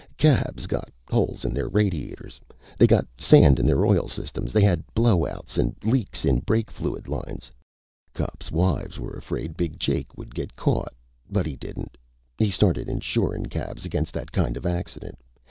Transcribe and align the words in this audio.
Cabs 0.17 0.65
got 0.65 0.89
holes 1.11 1.45
in 1.45 1.53
their 1.53 1.69
radiators. 1.69 2.41
They 2.79 2.87
got 2.87 3.05
sand 3.19 3.59
in 3.59 3.67
their 3.67 3.85
oil 3.85 4.07
systems. 4.07 4.51
They 4.51 4.63
had 4.63 4.81
blowouts 4.95 5.59
an' 5.59 5.75
leaks 5.83 6.25
in 6.25 6.39
brake 6.39 6.71
fluid 6.71 7.07
lines. 7.07 7.51
Cops' 8.11 8.49
wives 8.51 8.97
were 8.97 9.13
afraid 9.13 9.55
Big 9.55 9.79
Jake 9.79 10.17
would 10.17 10.33
get 10.33 10.55
caught. 10.55 10.95
But 11.29 11.45
he 11.45 11.55
didn't. 11.55 11.99
He 12.39 12.49
started 12.49 12.89
insurin' 12.89 13.45
cabs 13.47 13.85
against 13.85 14.11
that 14.15 14.31
kinda 14.31 14.59
accident. 14.67 15.19